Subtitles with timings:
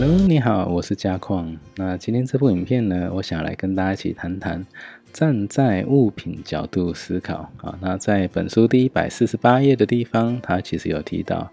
[0.00, 1.56] Hello，你好，我是嘉矿。
[1.74, 4.64] 那今天这部影片呢，我想来跟大家一起谈谈
[5.12, 7.76] 站在物品角度思考啊。
[7.82, 11.50] 那在本书第一百四十八页的地方，它其实有提到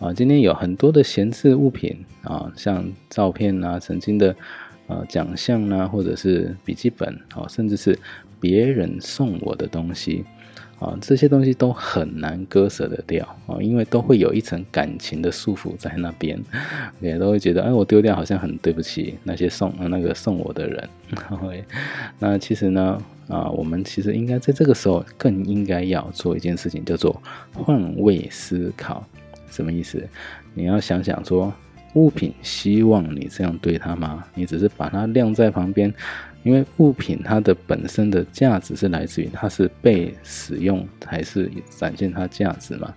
[0.00, 4.36] 啊，今天有很多的闲置物品啊，像照片啊、曾经的
[4.88, 7.96] 呃奖项啊，或者是笔记本啊，甚至是
[8.40, 10.24] 别人送我的东西。
[10.80, 16.38] 啊，这些东西都很难割舍得掉啊，因为都会有一层感情的束缚在那边，
[17.00, 20.88] 也都会觉得，哎，我丢掉好像很对不起那些送那个送我的人。
[22.20, 27.20] 那其实呢，啊，我们其实应该在这个时候更应该要做一件事情，叫做
[27.52, 29.04] 换位思考。
[29.50, 30.00] 什么意思？
[30.54, 31.52] 你要想想说，
[31.94, 34.24] 物品希望你这样对它吗？
[34.34, 35.92] 你只是把它晾在旁边。
[36.44, 42.94] 因为物品它的本身的价值是来自于它是被使用还是展现它价值嘛？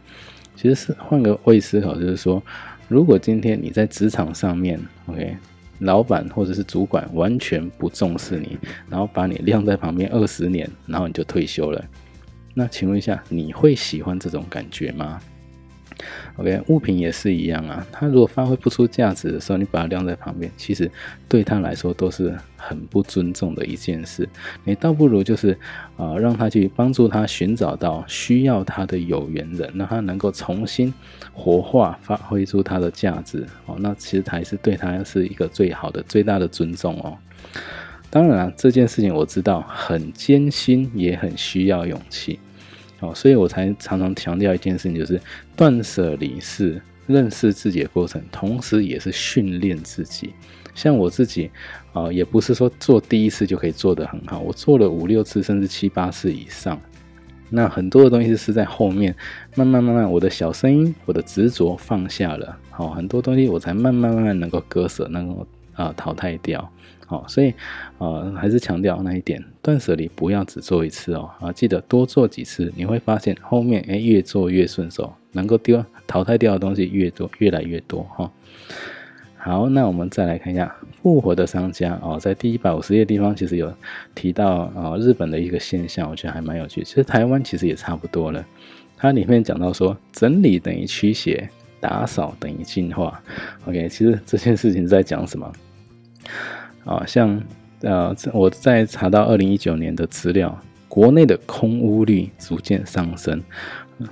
[0.55, 2.41] 其实是换个位思考，就是说，
[2.87, 5.35] 如果今天你在职场上面，OK，
[5.79, 11.83] 老板或者是主管完全不重视你，然后把你晾在旁边二十年，然后你就退休了，
[12.53, 15.19] 那请问一下，你会喜欢这种感觉吗
[16.37, 17.85] ？OK，物品也是一样啊。
[17.91, 20.89] 它如果发挥不出价值的时候，你把它晾在旁边，其实
[21.27, 24.27] 对他来说都是很不尊重的一件事。
[24.63, 25.57] 你倒不如就是
[25.97, 30.93] 啊，让他去帮助他寻找到需要他的有缘人，让他能够重新
[31.33, 33.45] 活化，发挥出他的价值。
[33.65, 37.17] 哦，那其实才是对他是一个最好的、最大的尊重哦。
[38.09, 42.39] 当然啊，这件事情我知道很艰辛，也很需要勇气。
[43.01, 45.19] 哦，所以我才常常强调一件事情，就是
[45.55, 50.33] 断舍离是认识自己的过程，同时也是训练自己。
[50.73, 51.51] 像我自己，
[51.91, 56.79] 啊，也不是说做第一次就可以做得很好，我做了五六次，甚至七八次以上。
[57.49, 59.13] 那很多的东西是在后面，
[59.55, 66.71] 慢慢慢慢，我的小声音，我的执着放下了，好，很多东西我才慢慢慢慢能够割舍，能够啊淘汰掉。
[67.05, 67.53] 好，所以，
[67.97, 78.31] 呃，还是强调那一点，断舍离不要只做一次哦，啊，记得多做几次，你会发现后面哎越做越顺手，能够丢淘汰掉的东西越多，越来越多哈。
[79.35, 80.73] 好，那我们再来看一下
[81.03, 83.73] 复活的商家哦，在第一百五十页地方其实有
[84.15, 86.81] 提到啊日本的一个现象，我觉得还蛮有趣。
[86.81, 88.45] 其实台湾其实也差不多了，
[88.95, 91.49] 它里面讲到说整理等于驱邪，
[91.81, 93.21] 打扫等于净化。
[93.65, 95.51] OK，其实这件事情在讲什么？
[96.85, 97.41] 啊，像
[97.81, 103.41] 呃，我在查到二零一九年的资料，国内的空屋率逐渐上升，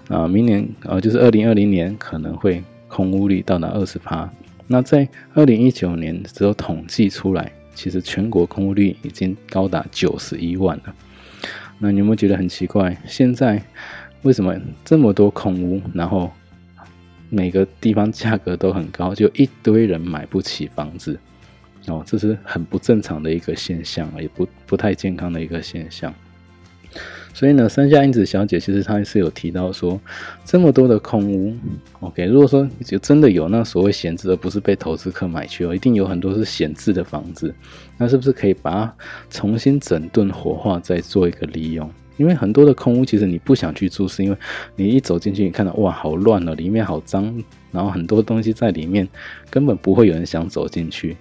[0.08, 4.30] 啊，明年呃就是二零二零年可能会空屋率到达二十趴。
[4.68, 10.96] 那在二零一九年只有统计出来，其实全国空屋率已经高达九十一万了。
[11.80, 12.96] 那你有没有觉得很奇怪？
[13.08, 13.62] 现在
[14.24, 16.32] 为什么这么多空屋，然后
[17.30, 21.20] 每个地方价格都很高，就一堆人买不起房子？
[21.88, 26.14] 哦，这是很不正常的一个现象也不不太健康的一个现象。
[27.34, 30.00] 所以呢，山下英子小姐其实她是有提到说，
[30.44, 31.56] 这么多的空屋
[32.02, 37.54] ，OK，如果说就真的有那所谓闲置，而不是被投资客买去哦，一定有很多是闲置的房子，
[37.98, 38.96] 那是不是可以把它
[39.30, 41.90] 重新整顿活化，再做一个利用？
[42.20, 44.38] 因为很多的空屋，其实你不想去住，是因为
[44.76, 47.34] 你一走进去，你看到哇，好乱哦，里面好脏，
[47.72, 49.08] 然后很多东西在里面，
[49.50, 51.16] 根本不会有人想走进去。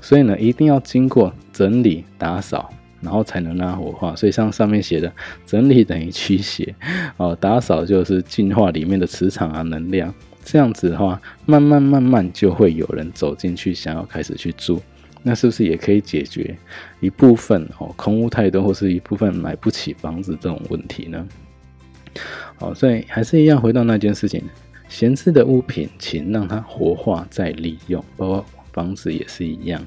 [0.00, 4.14] 所以呢，一定要经过整理打扫，然后才能让它活化。
[4.14, 5.12] 所以像上面写的，
[5.44, 6.72] 整理等于驱邪，
[7.16, 10.14] 哦，打扫就是净化里面的磁场啊能量。
[10.44, 14.80] 这样子的话，慢慢慢慢就会有人走进去，想要开始去住。
[15.26, 16.54] 那是不是也可以解决
[17.00, 21.26] 一部分哦空屋太多或是一部分买不起房子这种问题呢？
[22.56, 24.44] 好，所以还是一样回到那件事情，
[24.86, 29.84] 闲置的物品，请让它活化再利用，包括房子也是一样。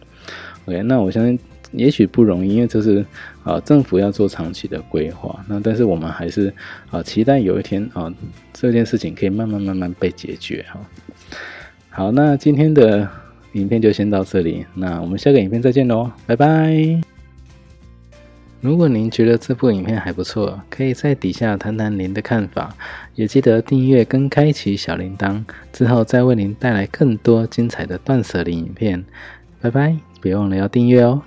[0.66, 1.40] OK，那我相信
[1.72, 3.06] 也许不容易，因为这是
[3.44, 5.46] 啊政府要做长期的规划。
[5.48, 6.52] 那但是我们还是
[6.90, 8.12] 啊期待有一天啊
[8.54, 10.82] 这件事情可以慢慢慢慢被解决哈。
[11.90, 13.08] 好，那今天的。
[13.58, 17.02] 影片就先到这里，那我们下个影片再见喽，拜拜！
[18.60, 22.76] 如果您觉得这部影片还不错，可以在底下谈谈您的看法，
[23.16, 29.04] 也记得订阅跟开启小铃铛，之后再为您带来更多精彩的断舍离影片。
[29.62, 31.22] 拜拜，别忘了要订阅哦！